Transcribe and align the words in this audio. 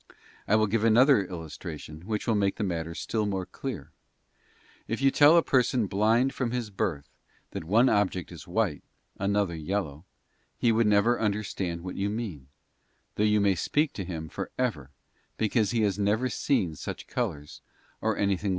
I 0.47 0.55
will 0.55 0.65
give 0.65 0.83
another 0.83 1.23
illustration 1.23 2.01
which 2.07 2.25
will 2.25 2.33
make 2.33 2.55
the 2.55 2.63
matter 2.63 2.95
still 2.95 3.27
more 3.27 3.45
clear: 3.45 3.91
if 4.87 4.99
you 4.99 5.11
tell 5.11 5.37
a 5.37 5.43
person 5.43 5.85
blind 5.85 6.33
from 6.33 6.49
his 6.49 6.71
birth 6.71 7.07
that 7.51 7.63
one 7.65 7.87
object 7.87 8.31
is 8.31 8.47
white, 8.47 8.81
another 9.19 9.53
yellow, 9.55 10.03
he 10.57 10.71
would 10.71 10.87
never 10.87 11.19
under 11.19 11.43
stand 11.43 11.81
what 11.81 11.97
you 11.97 12.09
mean, 12.09 12.47
though 13.13 13.23
you 13.23 13.39
may 13.39 13.53
speak 13.53 13.93
to 13.93 14.03
him 14.03 14.27
for 14.27 14.45
FAITH 14.45 14.57
COMETH 14.57 14.57
BY 14.57 14.63
HEARING. 14.63 14.71
© 14.71 14.73
59 14.73 14.81
ever, 14.81 14.91
because 15.37 15.69
he 15.69 15.81
has 15.83 15.99
never 15.99 16.29
seen 16.29 16.75
such 16.75 17.05
colours 17.05 17.61
or 18.01 18.17
anything 18.17 18.49
CHAP. 18.49 18.49